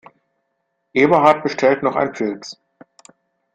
Eberhard 0.95 1.43
bestellt 1.43 1.83
noch 1.83 1.95
ein 1.95 2.11
Pils. 2.11 2.59